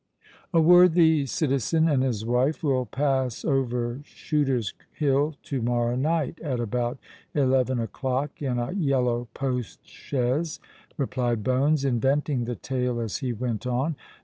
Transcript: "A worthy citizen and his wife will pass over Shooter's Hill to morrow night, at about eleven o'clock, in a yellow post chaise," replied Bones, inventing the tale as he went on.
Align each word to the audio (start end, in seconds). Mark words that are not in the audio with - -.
"A 0.51 0.59
worthy 0.59 1.27
citizen 1.27 1.87
and 1.87 2.01
his 2.01 2.25
wife 2.25 2.63
will 2.63 2.87
pass 2.87 3.45
over 3.45 4.01
Shooter's 4.03 4.73
Hill 4.91 5.35
to 5.43 5.61
morrow 5.61 5.95
night, 5.95 6.39
at 6.41 6.59
about 6.59 6.97
eleven 7.35 7.79
o'clock, 7.79 8.41
in 8.41 8.57
a 8.57 8.71
yellow 8.71 9.27
post 9.35 9.87
chaise," 9.87 10.59
replied 10.97 11.43
Bones, 11.43 11.85
inventing 11.85 12.45
the 12.45 12.55
tale 12.55 12.99
as 12.99 13.17
he 13.17 13.31
went 13.31 13.67
on. 13.67 13.95